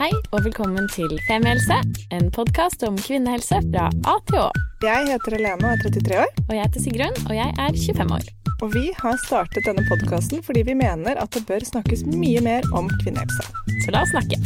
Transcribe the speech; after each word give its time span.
Hei 0.00 0.14
og 0.32 0.46
velkommen 0.46 0.86
til 0.88 1.10
Femihelse, 1.26 1.76
en 2.16 2.30
podkast 2.32 2.80
om 2.88 2.94
kvinnehelse 2.96 3.58
fra 3.66 3.90
A 4.08 4.14
til 4.30 4.38
Å. 4.40 4.46
Jeg 4.80 5.10
heter 5.10 5.34
Helene 5.36 5.58
og 5.60 5.74
er 5.74 5.82
33 5.82 6.14
år. 6.22 6.30
Og 6.46 6.54
jeg 6.56 6.62
heter 6.62 6.84
Sigrun, 6.86 7.18
og 7.26 7.34
jeg 7.36 7.52
er 7.52 7.76
25 7.76 8.14
år. 8.16 8.30
Og 8.64 8.70
vi 8.72 8.86
har 8.96 9.18
startet 9.20 9.68
denne 9.68 9.84
podkasten 9.90 10.40
fordi 10.46 10.62
vi 10.70 10.76
mener 10.80 11.20
at 11.20 11.36
det 11.36 11.42
bør 11.50 11.66
snakkes 11.68 12.06
mye 12.14 12.40
mer 12.46 12.64
om 12.72 12.88
kvinnehelse. 13.02 13.44
Så 13.84 13.92
la 13.92 14.00
oss 14.06 14.14
snakke. 14.14 14.40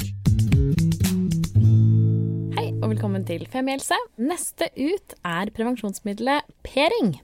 Hei 2.58 2.66
og 2.80 2.88
velkommen 2.96 3.22
til 3.30 3.46
Femihelse. 3.54 4.00
Neste 4.26 4.72
ut 4.74 5.16
er 5.22 5.54
prevensjonsmiddelet 5.54 6.50
Pering. 6.66 7.14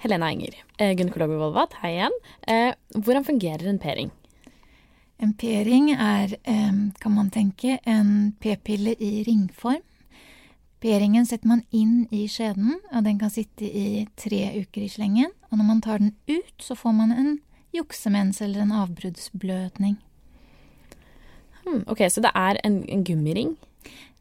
Helena 0.00 0.32
Enger, 0.32 0.56
eh, 0.80 0.96
gynekolog 0.96 1.36
ved 1.36 1.44
Volvat, 1.44 1.76
hei 1.84 1.98
igjen. 1.98 2.18
Eh, 2.48 2.72
hvordan 2.96 3.28
fungerer 3.28 3.68
en 3.68 3.84
Pering? 3.84 4.08
En 5.22 5.32
p-ring 5.38 5.92
er, 5.94 6.34
kan 6.98 7.14
man 7.14 7.30
tenke, 7.30 7.78
en 7.86 8.32
p-pille 8.42 8.96
i 8.98 9.22
ringform. 9.26 9.82
P-ringen 10.82 11.26
setter 11.28 11.46
man 11.46 11.60
inn 11.70 12.08
i 12.10 12.24
skjeden, 12.26 12.80
og 12.90 13.04
den 13.06 13.20
kan 13.20 13.30
sitte 13.30 13.68
i 13.68 14.02
tre 14.18 14.40
uker 14.58 14.82
i 14.82 14.90
slengen. 14.90 15.30
Og 15.50 15.60
når 15.60 15.68
man 15.68 15.82
tar 15.84 16.02
den 16.02 16.16
ut, 16.26 16.56
så 16.58 16.74
får 16.74 16.96
man 16.96 17.12
en 17.14 17.36
juksemens 17.72 18.42
eller 18.42 18.64
en 18.64 18.74
avbruddsblødning. 18.80 19.94
Hmm, 21.62 21.84
ok, 21.86 22.02
så 22.10 22.24
det 22.24 22.32
er 22.34 22.58
en, 22.66 22.80
en 22.90 23.04
gummiring? 23.06 23.54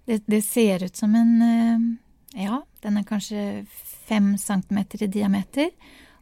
Det, 0.05 0.21
det, 0.29 0.43
ser 0.45 0.85
ut 0.85 0.97
som 0.97 1.15
en 1.15 1.97
Ja, 2.37 2.61
den 2.83 2.97
er 2.97 3.03
kanskje 3.09 3.65
fem 4.07 4.35
centimeter 4.37 5.01
i 5.03 5.09
diameter. 5.09 5.73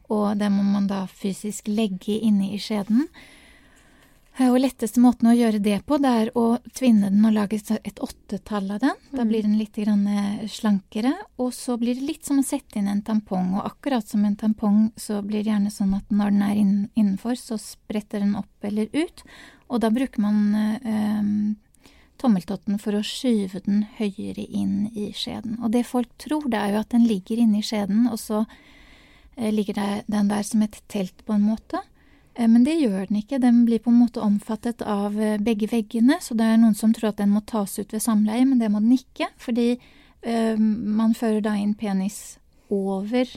Og 0.08 0.40
den 0.40 0.56
må 0.56 0.64
man 0.64 0.88
da 0.88 1.04
fysisk 1.06 1.68
legge 1.68 2.16
inne 2.16 2.48
i 2.54 2.58
skjeden. 2.58 3.04
Eh, 4.38 4.48
og 4.48 4.60
letteste 4.62 5.02
måten 5.02 5.30
å 5.30 5.36
gjøre 5.36 5.60
det 5.62 5.80
på, 5.88 5.98
det 6.02 6.10
er 6.22 6.30
å 6.38 6.44
tvinne 6.76 7.10
den 7.10 7.24
og 7.26 7.34
lage 7.34 7.58
et 7.58 8.02
åttetall 8.02 8.70
av 8.76 8.82
den. 8.84 8.98
Da 9.12 9.26
blir 9.28 9.44
den 9.46 9.58
litt 9.58 9.78
eh, 9.78 10.44
slankere. 10.48 11.14
Og 11.42 11.52
så 11.56 11.76
blir 11.80 11.98
det 11.98 12.06
litt 12.06 12.28
som 12.28 12.40
å 12.40 12.46
sette 12.46 12.78
inn 12.78 12.90
en 12.90 13.02
tampong. 13.02 13.56
Og 13.58 13.66
akkurat 13.66 14.06
som 14.06 14.24
en 14.24 14.38
tampong 14.38 14.90
så 14.96 15.20
blir 15.22 15.42
det 15.42 15.52
gjerne 15.52 15.74
sånn 15.74 15.96
at 15.98 16.14
når 16.14 16.36
den 16.36 16.44
er 16.46 16.60
innenfor, 16.60 17.34
så 17.40 17.58
spretter 17.60 18.22
den 18.22 18.36
opp 18.38 18.70
eller 18.70 18.92
ut. 18.94 19.24
Og 19.70 19.82
da 19.82 19.90
bruker 19.94 20.22
man 20.22 20.54
eh, 20.82 21.26
tommeltotten 22.20 22.80
for 22.80 22.96
å 22.96 23.04
skyve 23.06 23.62
den 23.66 23.84
høyere 23.98 24.44
inn 24.44 24.90
i 24.94 25.10
skjeden. 25.16 25.58
Og 25.64 25.72
det 25.74 25.86
folk 25.88 26.10
tror, 26.20 26.48
det 26.50 26.60
er 26.60 26.74
jo 26.74 26.82
at 26.82 26.92
den 26.94 27.06
ligger 27.08 27.40
inni 27.40 27.62
skjeden, 27.64 28.06
og 28.10 28.18
så 28.20 28.44
eh, 29.36 29.50
ligger 29.54 29.78
den 30.06 30.30
der 30.30 30.44
som 30.46 30.64
et 30.66 30.82
telt 30.92 31.24
på 31.26 31.36
en 31.36 31.46
måte. 31.48 31.82
Eh, 32.34 32.48
men 32.48 32.64
det 32.64 32.78
gjør 32.78 33.08
den 33.08 33.20
ikke. 33.20 33.40
Den 33.42 33.64
blir 33.68 33.82
på 33.82 33.92
en 33.92 34.00
måte 34.00 34.22
omfattet 34.24 34.82
av 34.82 35.18
eh, 35.20 35.38
begge 35.42 35.70
veggene. 35.70 36.20
Så 36.22 36.36
det 36.38 36.46
er 36.46 36.60
noen 36.60 36.76
som 36.78 36.94
tror 36.96 37.12
at 37.12 37.22
den 37.22 37.32
må 37.34 37.42
tas 37.46 37.78
ut 37.78 37.92
ved 37.92 38.02
samleie, 38.04 38.46
men 38.48 38.60
det 38.62 38.70
må 38.72 38.82
den 38.82 38.96
ikke. 38.98 39.30
Fordi 39.40 39.70
uh, 39.76 40.56
man 40.58 41.14
fører 41.16 41.40
da 41.44 41.56
inn 41.58 41.74
penis 41.78 42.38
over 42.70 43.30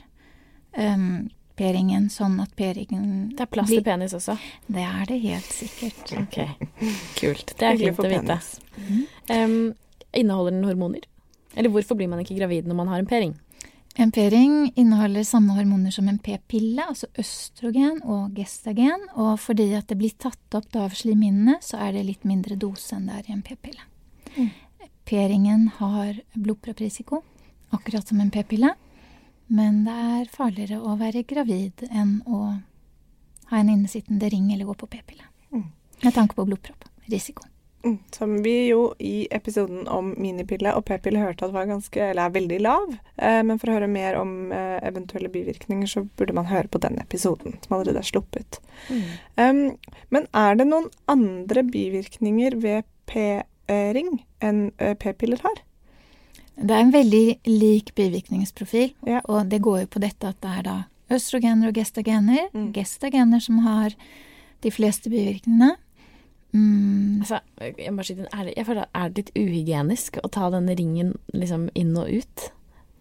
um, 0.77 1.29
p-ringen, 1.57 2.09
sånn 2.13 2.35
at 2.43 2.53
p-ringen 2.57 3.31
Det 3.37 3.45
er 3.45 3.49
plass 3.49 3.71
til 3.71 3.85
penis 3.85 4.13
også? 4.17 4.35
Det 4.67 4.83
er 4.85 5.07
det 5.09 5.21
helt 5.23 5.55
sikkert. 5.55 6.13
Ok, 6.21 6.37
Kult. 7.19 7.55
Det 7.57 7.69
er 7.69 7.81
fint 7.81 8.03
å 8.03 8.11
vite. 8.11 8.37
Mm. 8.77 9.01
Um, 9.31 9.57
inneholder 10.13 10.53
den 10.53 10.67
hormoner? 10.69 11.09
Eller 11.53 11.69
hvorfor 11.73 11.97
blir 11.97 12.09
man 12.09 12.21
ikke 12.23 12.37
gravid 12.37 12.69
når 12.69 12.77
man 12.77 12.89
har 12.93 13.01
en 13.01 13.09
p-ring? 13.09 13.35
En 13.95 14.09
p-ring 14.11 14.71
inneholder 14.75 15.23
samme 15.23 15.53
hormoner 15.53 15.93
som 15.93 16.07
en 16.09 16.17
p-pille, 16.17 16.81
altså 16.81 17.07
østrogen 17.19 17.99
og 18.09 18.33
gestagen. 18.37 19.05
Og 19.13 19.35
fordi 19.39 19.69
at 19.77 19.91
det 19.91 19.99
blir 19.99 20.15
tatt 20.17 20.57
opp 20.57 20.73
av 20.79 20.95
slimhinnene, 20.97 21.59
så 21.61 21.77
er 21.85 21.93
det 21.93 22.07
litt 22.07 22.25
mindre 22.25 22.57
dose 22.57 22.97
enn 22.97 23.05
det 23.09 23.19
er 23.19 23.29
i 23.29 23.35
en 23.35 23.45
p-pille. 23.45 23.85
Mm. 24.33 24.49
P-ringen 25.05 25.67
har 25.77 26.17
blodpropprisiko, 26.33 27.21
akkurat 27.75 28.09
som 28.09 28.23
en 28.23 28.33
p-pille. 28.33 28.73
Men 29.53 29.83
det 29.85 29.93
er 29.93 30.33
farligere 30.33 30.81
å 30.81 30.97
være 30.97 31.25
gravid 31.29 31.85
enn 31.91 32.21
å 32.25 32.43
ha 33.51 33.59
en 33.59 33.69
innesittende 33.69 34.31
ring 34.33 34.49
eller 34.53 34.65
gå 34.65 34.73
på 34.79 34.89
p-pille. 34.89 35.27
Mm. 35.53 35.67
Med 36.01 36.15
tanke 36.15 36.33
på 36.39 36.47
blodpropp. 36.49 36.89
Risiko. 37.11 37.45
Mm, 37.83 37.97
som 38.15 38.43
vi 38.43 38.67
jo 38.67 38.93
i 38.99 39.27
episoden 39.31 39.87
om 39.91 40.13
minipille 40.17 40.71
og 40.71 40.85
p-pille 40.87 41.19
hørte 41.19 41.49
at 41.49 41.51
var 41.51 41.67
ganske, 41.67 41.99
eller 41.99 42.29
er 42.29 42.35
veldig 42.37 42.59
lav. 42.63 42.93
Eh, 43.17 43.41
men 43.43 43.59
for 43.59 43.69
å 43.69 43.75
høre 43.75 43.89
mer 43.91 44.15
om 44.15 44.53
eh, 44.55 44.77
eventuelle 44.87 45.31
bivirkninger, 45.33 45.89
så 45.91 46.05
burde 46.15 46.35
man 46.37 46.47
høre 46.47 46.71
på 46.71 46.79
den 46.83 46.95
episoden 47.01 47.57
som 47.65 47.75
allerede 47.75 47.99
er 47.99 48.07
sluppet. 48.07 48.61
Mm. 48.87 49.03
Um, 49.35 49.61
men 50.15 50.29
er 50.31 50.55
det 50.55 50.69
noen 50.69 50.87
andre 51.11 51.65
bivirkninger 51.67 52.55
ved 52.63 52.87
p-ring 53.11 54.15
enn 54.39 54.65
eh, 54.77 54.95
p-piller 54.95 55.43
har? 55.43 55.63
Det 56.55 56.71
er 56.71 56.85
en 56.85 56.95
veldig 56.95 57.27
lik 57.49 57.91
bivirkningsprofil, 57.99 58.93
ja. 59.09 59.19
og 59.25 59.51
det 59.51 59.59
går 59.65 59.83
jo 59.83 59.93
på 59.97 60.03
dette 60.03 60.31
at 60.31 60.39
det 60.45 60.55
er 60.59 60.67
da 60.69 60.81
østrogener 61.11 61.73
og 61.73 61.77
gestagener. 61.77 62.47
Mm. 62.53 62.69
Gestagener 62.77 63.43
som 63.43 63.59
har 63.67 63.91
de 64.63 64.71
fleste 64.71 65.11
bivirkningene. 65.11 65.75
Mm. 66.53 67.21
Altså, 67.23 67.39
jeg, 67.59 67.93
må 67.93 68.03
si 68.05 68.13
er 68.21 68.43
det, 68.45 68.51
jeg 68.53 68.67
føler 68.67 68.85
er 68.85 69.09
det 69.09 69.23
litt 69.23 69.31
uhygienisk 69.37 70.19
å 70.21 70.29
ta 70.33 70.51
denne 70.53 70.75
ringen 70.77 71.15
liksom 71.33 71.69
inn 71.73 71.95
og 71.97 72.11
ut 72.13 72.51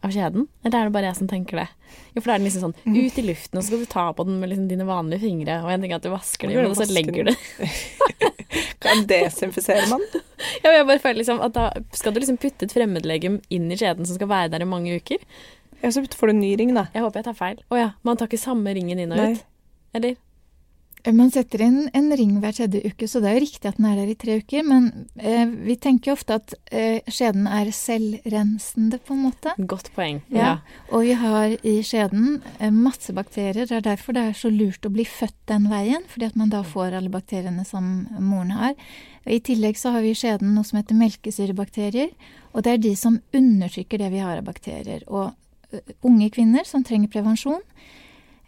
av 0.02 0.14
kjeden? 0.14 0.46
Eller 0.64 0.78
er 0.78 0.88
det 0.88 0.94
bare 0.94 1.10
jeg 1.10 1.18
som 1.20 1.28
tenker 1.30 1.60
det? 1.60 1.66
Jo, 2.14 2.22
for 2.22 2.30
da 2.30 2.34
er 2.34 2.40
den 2.40 2.48
liksom 2.48 2.64
sånn 2.66 2.76
mm. 2.82 2.96
ut 2.96 3.20
i 3.20 3.24
luften, 3.26 3.58
og 3.58 3.62
så 3.62 3.68
skal 3.68 3.84
du 3.84 3.90
ta 3.92 4.06
på 4.16 4.26
den 4.26 4.40
med 4.40 4.52
liksom 4.52 4.66
dine 4.72 4.86
vanlige 4.88 5.24
fingre, 5.26 5.60
og 5.62 5.70
jeg 5.72 5.82
ting 5.84 5.92
er 5.92 6.00
at 6.00 6.08
du 6.08 6.12
vasker 6.14 6.52
den, 6.52 6.70
og 6.70 6.78
så 6.80 6.88
legger 6.90 7.28
du 7.28 7.32
Kan 8.82 9.04
desinfisere 9.08 9.86
man? 9.92 10.02
ja, 10.64 10.72
jeg 10.72 10.88
bare 10.88 11.02
føler 11.02 11.20
liksom 11.22 11.42
at 11.44 11.54
da 11.56 11.68
skal 11.96 12.14
du 12.14 12.22
liksom 12.22 12.40
putte 12.42 12.66
et 12.66 12.74
fremmedlegem 12.74 13.40
inn 13.52 13.70
i 13.70 13.78
kjeden 13.78 14.08
som 14.08 14.18
skal 14.18 14.30
være 14.32 14.52
der 14.56 14.64
i 14.64 14.68
mange 14.68 14.96
uker. 14.98 15.22
Ja, 15.82 15.90
så 15.92 16.02
får 16.06 16.30
du 16.30 16.34
en 16.34 16.42
ny 16.42 16.52
ring, 16.58 16.74
da. 16.76 16.86
Jeg 16.94 17.04
håper 17.04 17.20
jeg 17.20 17.28
tar 17.30 17.38
feil. 17.38 17.62
Å 17.74 17.78
ja, 17.78 17.88
man 18.06 18.18
tar 18.18 18.30
ikke 18.30 18.42
samme 18.42 18.74
ringen 18.74 19.00
inn 19.02 19.14
og 19.14 19.18
Nei. 19.18 19.32
ut? 19.34 19.46
Eller? 19.98 20.18
Man 21.10 21.32
setter 21.34 21.64
inn 21.64 21.88
en 21.98 22.12
ring 22.14 22.36
hver 22.38 22.54
tredje 22.54 22.78
uke, 22.86 23.08
så 23.10 23.18
det 23.18 23.30
er 23.30 23.34
jo 23.34 23.42
riktig 23.42 23.68
at 23.72 23.78
den 23.80 23.88
er 23.88 23.96
der 23.98 24.10
i 24.12 24.14
tre 24.18 24.36
uker. 24.38 24.62
Men 24.62 24.84
eh, 25.18 25.48
vi 25.50 25.74
tenker 25.74 26.12
jo 26.12 26.14
ofte 26.14 26.36
at 26.38 26.54
eh, 26.70 27.00
skjeden 27.10 27.48
er 27.50 27.72
selvrensende, 27.74 29.00
på 29.02 29.16
en 29.16 29.24
måte. 29.24 29.54
Godt 29.58 29.90
poeng. 29.96 30.20
Ja. 30.30 30.44
ja. 30.44 30.52
Og 30.94 31.08
vi 31.08 31.16
har 31.18 31.56
i 31.66 31.74
skjeden 31.86 32.36
eh, 32.60 32.70
masse 32.70 33.14
bakterier. 33.16 33.66
Det 33.66 33.80
er 33.80 33.88
derfor 33.88 34.14
det 34.14 34.28
er 34.28 34.38
så 34.38 34.52
lurt 34.54 34.86
å 34.86 34.92
bli 34.94 35.06
født 35.08 35.40
den 35.50 35.66
veien, 35.72 36.06
fordi 36.12 36.28
at 36.30 36.38
man 36.38 36.52
da 36.54 36.62
får 36.62 36.94
alle 37.00 37.10
bakteriene 37.10 37.66
som 37.66 38.06
moren 38.22 38.54
har. 38.54 38.78
Og 39.26 39.34
I 39.34 39.40
tillegg 39.50 39.80
så 39.80 39.96
har 39.96 40.06
vi 40.06 40.14
i 40.14 40.18
skjeden 40.18 40.54
noe 40.54 40.66
som 40.66 40.78
heter 40.78 40.98
melkesyrebakterier. 40.98 42.14
Og 42.54 42.62
det 42.62 42.76
er 42.76 42.84
de 42.86 42.94
som 42.98 43.18
undertrykker 43.34 43.98
det 44.02 44.12
vi 44.14 44.22
har 44.22 44.38
av 44.38 44.46
bakterier. 44.46 45.02
Og 45.10 45.32
uh, 45.74 45.92
unge 46.06 46.30
kvinner 46.34 46.66
som 46.68 46.86
trenger 46.86 47.10
prevensjon, 47.10 47.62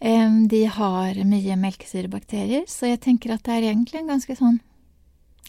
de 0.05 0.61
har 0.69 1.17
mye 1.25 1.55
melkesyrebakterier, 1.57 2.67
så 2.69 2.91
jeg 2.91 3.01
tenker 3.07 3.33
at 3.33 3.45
det 3.47 3.55
er 3.55 3.69
egentlig 3.71 4.03
en 4.03 4.11
ganske 4.13 4.37
sånn 4.37 4.59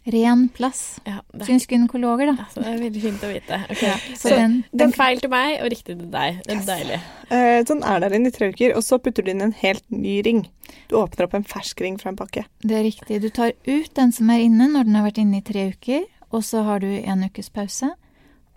ren 0.06 0.50
plass. 0.54 1.00
Ja, 1.04 1.22
Syns 1.46 1.66
gynekologer, 1.68 2.30
da. 2.30 2.46
Altså, 2.46 2.62
det 2.62 2.70
er 2.70 2.82
veldig 2.84 3.02
fint 3.02 3.24
å 3.26 3.30
vite. 3.32 3.60
Okay. 3.74 3.90
Ja, 3.90 3.96
så, 4.14 4.22
så 4.22 4.36
den, 4.38 4.58
den, 4.78 4.94
feil 4.96 5.22
til 5.22 5.32
meg 5.34 5.58
og 5.64 5.72
riktig 5.74 5.98
til 5.98 6.12
deg. 6.14 6.42
Det 6.46 6.54
er 6.54 6.60
yes. 6.60 6.68
deilig. 6.70 7.00
Uh, 7.32 7.60
sånn 7.70 7.84
er 7.90 8.04
der 8.04 8.18
inne 8.18 8.30
i 8.30 8.36
tre 8.36 8.52
uker, 8.54 8.76
og 8.78 8.86
så 8.86 9.00
putter 9.02 9.26
du 9.26 9.34
inn 9.34 9.44
en 9.46 9.56
helt 9.64 9.86
ny 9.94 10.20
ring. 10.26 10.46
Du 10.92 10.98
åpner 11.02 11.28
opp 11.28 11.38
en 11.38 11.48
fersk 11.50 11.82
ring 11.86 11.98
fra 12.02 12.14
en 12.14 12.20
pakke. 12.20 12.46
Det 12.62 12.78
er 12.78 12.86
riktig. 12.86 13.20
Du 13.24 13.32
tar 13.34 13.56
ut 13.66 13.92
den 13.98 14.14
som 14.16 14.30
er 14.34 14.46
inne 14.46 14.70
når 14.72 14.88
den 14.88 15.00
har 15.00 15.08
vært 15.08 15.22
inne 15.26 15.42
i 15.42 15.46
tre 15.46 15.70
uker, 15.74 16.06
og 16.30 16.46
så 16.46 16.66
har 16.68 16.86
du 16.86 16.90
en 16.92 17.26
ukes 17.26 17.50
pause, 17.54 17.90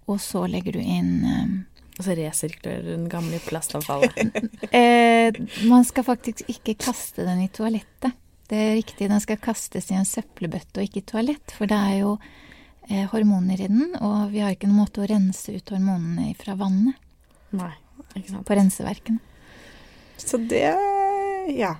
og 0.08 0.20
så 0.24 0.44
legger 0.48 0.76
du 0.76 0.82
inn 0.82 1.12
um, 1.24 1.56
og 1.98 2.06
så 2.06 2.14
resirkulerer 2.14 2.84
du 2.86 2.92
den 2.92 3.08
gamle 3.10 3.40
plastavfallet. 3.42 4.14
eh, 4.78 5.34
man 5.66 5.86
skal 5.86 6.06
faktisk 6.06 6.44
ikke 6.46 6.76
kaste 6.86 7.26
den 7.26 7.42
i 7.42 7.50
toalettet. 7.50 8.14
Det 8.48 8.58
er 8.58 8.76
riktig, 8.78 9.10
den 9.10 9.20
skal 9.20 9.40
kastes 9.42 9.90
i 9.90 9.96
en 9.98 10.06
søppelbøtte 10.08 10.80
og 10.80 10.86
ikke 10.86 11.02
i 11.02 11.08
toalett. 11.10 11.52
For 11.56 11.68
det 11.68 11.76
er 11.76 11.96
jo 11.98 12.14
eh, 12.86 13.04
hormoner 13.10 13.58
i 13.58 13.66
den, 13.66 13.96
og 13.98 14.30
vi 14.32 14.44
har 14.44 14.54
ikke 14.54 14.70
noen 14.70 14.84
måte 14.86 15.02
å 15.02 15.08
rense 15.10 15.52
ut 15.52 15.74
hormonene 15.74 16.30
fra 16.38 16.54
vannet. 16.60 16.96
Nei, 17.58 17.74
ikke 18.14 18.30
sant. 18.30 18.46
På 18.46 18.56
renseverkene. 18.56 19.20
Så 20.18 20.40
det 20.50 20.64
ja. 21.54 21.74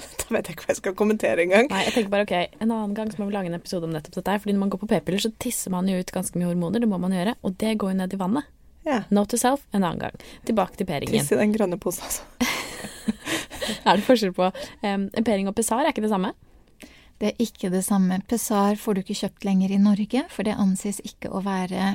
Da 0.00 0.32
vet 0.32 0.48
jeg 0.48 0.56
ikke 0.56 0.64
hva 0.64 0.72
jeg 0.72 0.80
skal 0.80 0.96
kommentere 0.96 1.44
engang. 1.44 1.68
Nei, 1.68 1.82
jeg 1.84 1.94
tenker 1.98 2.12
bare 2.12 2.24
ok, 2.24 2.34
En 2.64 2.70
annen 2.70 2.94
gang 2.96 3.10
så 3.12 3.20
må 3.20 3.28
vi 3.28 3.36
lage 3.36 3.50
en 3.50 3.58
episode 3.58 3.84
om 3.84 3.92
nettopp 3.92 4.16
dette. 4.16 4.38
fordi 4.40 4.54
når 4.56 4.62
man 4.64 4.72
går 4.72 4.80
på 4.80 4.88
p-piller, 4.94 5.20
så 5.20 5.32
tisser 5.42 5.74
man 5.74 5.88
jo 5.90 5.98
ut 6.00 6.14
ganske 6.14 6.40
mye 6.40 6.48
hormoner. 6.48 6.80
Det 6.80 6.88
må 6.88 7.00
man 7.02 7.12
gjøre. 7.12 7.36
Og 7.44 7.58
det 7.60 7.76
går 7.80 7.92
jo 7.92 7.98
ned 8.00 8.16
i 8.16 8.20
vannet. 8.20 8.48
Ja. 8.90 9.02
Note 9.14 9.36
to 9.36 9.40
self 9.40 9.62
en 9.70 9.84
annen 9.84 10.02
gang. 10.02 10.22
Tilbake 10.48 10.78
til 10.80 10.88
p-ringen. 10.88 11.14
Tiss 11.14 11.30
i 11.34 11.38
den 11.38 11.54
grønne 11.54 11.78
posen, 11.80 12.06
altså. 12.08 12.26
er 13.86 14.00
det 14.00 14.06
forskjell 14.06 14.34
på 14.34 14.48
um, 14.50 15.04
p-ring 15.14 15.50
og 15.50 15.54
pessar? 15.58 15.84
Er 15.84 15.94
ikke 15.94 16.04
det 16.04 16.12
samme? 16.12 16.32
Det 17.20 17.30
er 17.30 17.44
ikke 17.44 17.70
det 17.72 17.84
samme. 17.84 18.22
Pessar 18.28 18.78
får 18.80 18.96
du 18.96 19.02
ikke 19.04 19.18
kjøpt 19.22 19.46
lenger 19.46 19.74
i 19.74 19.80
Norge, 19.82 20.24
for 20.32 20.48
det 20.48 20.58
anses 20.58 21.02
ikke 21.04 21.30
å 21.30 21.42
være 21.44 21.94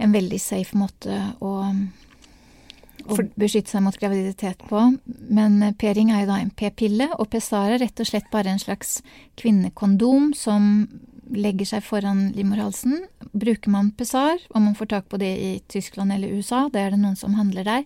en 0.00 0.14
veldig 0.16 0.40
safe 0.40 0.78
måte 0.80 1.16
å, 1.44 1.52
å 1.70 3.18
beskytte 3.38 3.70
seg 3.70 3.84
mot 3.84 3.98
graviditet 4.00 4.64
på. 4.66 4.82
Men 5.30 5.60
p-ring 5.78 6.10
er 6.10 6.24
jo 6.24 6.30
da 6.32 6.40
en 6.42 6.50
p-pille, 6.56 7.06
og 7.16 7.30
pessar 7.32 7.76
er 7.76 7.84
rett 7.84 8.02
og 8.02 8.10
slett 8.10 8.28
bare 8.32 8.50
en 8.50 8.62
slags 8.62 8.98
kvinnekondom 9.40 10.32
som 10.36 10.88
legger 11.30 11.68
seg 11.68 11.84
foran 11.86 12.30
livmorhalsen. 12.34 13.04
Bruker 13.32 13.72
man 13.72 13.92
Pessar, 13.96 14.40
om 14.54 14.68
man 14.68 14.76
får 14.78 14.90
tak 14.92 15.08
på 15.10 15.20
det 15.22 15.30
i 15.30 15.50
Tyskland 15.70 16.12
eller 16.14 16.32
USA, 16.34 16.66
det 16.72 16.82
er 16.82 16.94
det 16.94 17.00
noen 17.02 17.18
som 17.18 17.36
handler 17.38 17.66
der, 17.66 17.84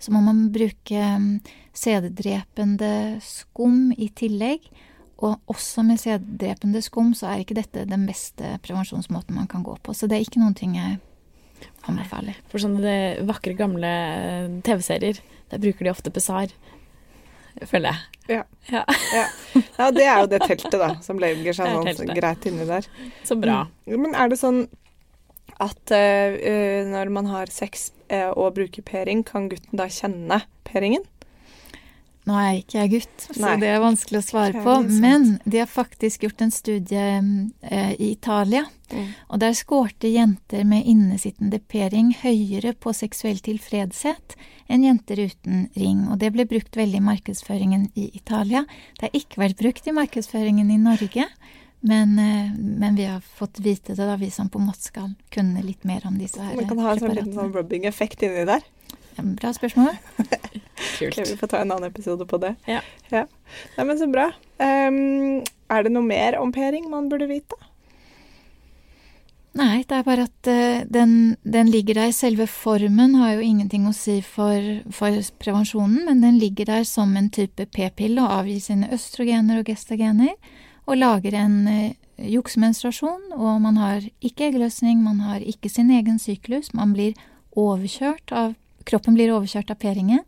så 0.00 0.12
må 0.14 0.22
man 0.24 0.46
bruke 0.52 1.10
sæddrepende 1.76 3.20
skum 3.24 3.90
i 3.92 4.08
tillegg. 4.16 4.64
Og 5.20 5.36
også 5.52 5.84
med 5.84 6.00
sæddrepende 6.00 6.80
skum 6.80 7.12
så 7.16 7.28
er 7.28 7.42
ikke 7.42 7.58
dette 7.58 7.84
den 7.84 8.06
beste 8.08 8.56
prevensjonsmåten 8.64 9.36
man 9.36 9.50
kan 9.50 9.62
gå 9.66 9.76
på. 9.84 9.92
Så 9.92 10.08
det 10.08 10.16
er 10.16 10.24
ikke 10.24 10.40
noen 10.40 10.56
ting 10.56 10.78
jeg 10.78 10.96
anbefaler. 11.88 12.38
For 12.48 12.62
sånne 12.62 13.20
vakre, 13.28 13.52
gamle 13.58 13.90
eh, 13.90 14.54
TV-serier, 14.64 15.20
der 15.52 15.60
bruker 15.60 15.84
de 15.84 15.92
ofte 15.92 16.12
Pessar, 16.14 16.54
føler 17.68 17.92
jeg. 17.92 18.20
Ja. 18.30 18.42
Ja. 18.70 18.84
Ja. 19.14 19.24
ja, 19.78 19.88
det 19.90 20.04
er 20.06 20.20
jo 20.22 20.28
det 20.30 20.40
teltet, 20.44 20.76
da, 20.78 20.90
som 21.04 21.18
legger 21.22 21.56
seg 21.56 21.72
er 21.72 21.96
sånn 21.98 22.12
greit 22.14 22.46
inni 22.48 22.66
der. 22.68 22.86
Så 23.26 23.36
bra. 23.40 23.64
Mm. 23.88 23.96
Men 24.04 24.14
er 24.14 24.30
det 24.30 24.38
sånn 24.40 24.62
at 25.60 25.92
eh, 25.92 26.86
når 26.88 27.10
man 27.12 27.28
har 27.28 27.50
sex 27.52 27.90
uh, 28.12 28.30
og 28.32 28.54
bruker 28.56 28.84
p-ring, 28.86 29.24
kan 29.26 29.50
gutten 29.50 29.80
da 29.80 29.90
kjenne 29.92 30.42
p-ringen? 30.68 31.04
Nå 32.30 32.36
er 32.38 32.58
ikke 32.60 32.78
jeg 32.78 32.90
gutt, 32.92 33.24
så 33.26 33.42
Nei. 33.42 33.54
det 33.58 33.70
er 33.72 33.80
vanskelig 33.82 34.20
å 34.20 34.26
svare 34.26 34.62
på. 34.62 34.74
Men 35.02 35.32
de 35.42 35.58
har 35.58 35.70
faktisk 35.70 36.26
gjort 36.26 36.44
en 36.44 36.52
studie 36.54 37.06
eh, 37.18 37.92
i 37.96 38.12
Italia. 38.12 38.68
Og 39.30 39.38
der 39.42 39.54
skårte 39.54 40.10
jenter 40.10 40.64
med 40.66 40.86
innesittende 40.88 41.60
p-ring 41.70 42.12
høyere 42.22 42.72
på 42.74 42.94
seksuell 42.96 43.38
tilfredshet 43.42 44.34
enn 44.70 44.86
jenter 44.86 45.24
uten 45.26 45.68
ring. 45.78 46.04
Og 46.10 46.18
det 46.22 46.32
ble 46.34 46.46
brukt 46.50 46.78
veldig 46.78 47.00
i 47.00 47.06
markedsføringen 47.06 47.88
i 47.98 48.10
Italia. 48.18 48.64
Det 48.98 49.08
har 49.08 49.18
ikke 49.22 49.42
vært 49.44 49.58
brukt 49.62 49.86
i 49.90 49.96
markedsføringen 49.96 50.70
i 50.70 50.78
Norge. 50.82 51.26
Men, 51.80 52.18
eh, 52.18 52.50
men 52.54 52.98
vi 52.98 53.06
har 53.08 53.22
fått 53.24 53.58
vite 53.64 53.94
det, 53.94 54.04
da, 54.04 54.18
vi 54.20 54.30
som 54.30 54.50
på 54.52 54.60
en 54.60 54.68
måte 54.68 54.84
skal 54.84 55.14
kunne 55.32 55.62
litt 55.64 55.86
mer 55.88 56.04
om 56.06 56.18
disse 56.20 56.42
her 56.42 56.58
Man 56.58 56.68
kan 56.68 56.82
ha 56.84 56.92
en 56.92 57.00
sånn 57.00 57.16
liten 57.16 57.38
sånn 57.38 57.54
rubbing-effekt 57.54 58.26
inni 58.26 58.44
der. 58.44 58.66
Bra 59.16 59.54
spørsmål. 59.56 59.96
Kult. 61.00 61.16
Okay, 61.16 61.32
vi 61.32 61.40
får 61.40 61.50
ta 61.52 61.62
en 61.62 61.72
annen 61.72 61.88
episode 61.88 62.26
på 62.28 62.38
det. 62.42 62.54
Ja. 62.68 62.82
Nei, 63.10 63.84
men 63.84 63.96
så 63.98 64.08
bra. 64.10 64.28
Um, 64.60 65.40
er 65.72 65.86
det 65.86 65.92
noe 65.94 66.04
mer 66.04 66.36
om 66.40 66.52
p-ring 66.52 66.90
man 66.92 67.08
burde 67.08 67.28
vite? 67.30 67.56
Nei, 69.56 69.80
det 69.88 69.96
er 69.96 70.04
bare 70.06 70.26
at 70.28 70.50
uh, 70.52 70.82
den, 70.92 71.14
den 71.42 71.72
ligger 71.72 72.02
der. 72.02 72.12
Selve 72.14 72.46
formen 72.50 73.16
har 73.18 73.38
jo 73.38 73.46
ingenting 73.48 73.88
å 73.88 73.94
si 73.96 74.20
for, 74.22 74.60
for 74.94 75.16
prevensjonen, 75.42 76.04
men 76.06 76.20
den 76.22 76.38
ligger 76.42 76.68
der 76.68 76.86
som 76.88 77.16
en 77.18 77.32
type 77.32 77.66
p-pille 77.72 78.20
og 78.22 78.42
avgir 78.42 78.60
sine 78.62 78.92
østrogener 78.94 79.62
og 79.62 79.72
gestagener, 79.72 80.36
og 80.84 81.00
lager 81.00 81.38
en 81.40 81.58
uh, 81.64 81.90
juksemenstruasjon, 82.20 83.32
og 83.40 83.60
man 83.64 83.80
har 83.80 84.04
ikke 84.20 84.50
eggløsning, 84.50 85.00
man 85.00 85.24
har 85.24 85.40
ikke 85.40 85.72
sin 85.72 85.90
egen 85.96 86.20
syklus, 86.20 86.74
man 86.76 86.92
blir 86.92 87.16
overkjørt 87.56 88.36
av 88.36 88.58
Kroppen 88.88 89.12
blir 89.12 89.28
overkjørt 89.34 89.70
av 89.74 89.76
p-ringen, 89.82 90.22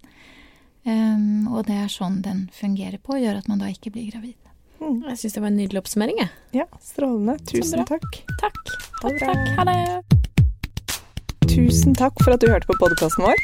Ehm, 0.84 1.46
og 1.52 1.67
det 1.69 1.76
er 1.84 1.90
sånn 1.93 2.23
den 2.25 2.49
fungerer 2.55 2.99
på, 2.99 3.19
gjør 3.20 3.38
at 3.43 3.50
man 3.50 3.62
da 3.62 3.70
ikke 3.70 3.93
blir 3.94 4.11
gravid. 4.11 4.38
Mm. 4.82 5.02
Jeg 5.12 5.20
syns 5.20 5.37
det 5.37 5.43
var 5.44 5.52
en 5.52 5.58
nydelig 5.61 5.79
oppsummering, 5.79 6.19
jeg. 6.19 6.32
Ja, 6.58 6.67
strålende. 6.82 7.37
Tusen 7.46 7.87
takk. 7.87 8.19
Takk. 8.43 8.61
Takk, 9.02 9.20
takk. 9.23 9.44
Ha 9.58 9.67
det. 9.69 9.79
Tusen 11.52 11.94
takk 11.94 12.19
for 12.25 12.34
at 12.34 12.43
du 12.43 12.49
hørte 12.50 12.67
på 12.67 12.79
podkasten 12.81 13.26
vår. 13.29 13.43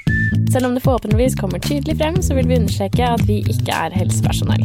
Selv 0.50 0.70
om 0.70 0.74
det 0.74 0.82
forhåpentligvis 0.82 1.38
kommer 1.38 1.62
tydelig 1.62 1.98
frem, 2.00 2.18
så 2.24 2.34
vil 2.38 2.48
vi 2.50 2.58
understreke 2.58 3.14
at 3.14 3.22
vi 3.28 3.42
ikke 3.52 3.74
er 3.74 3.94
helsepersonell. 3.94 4.64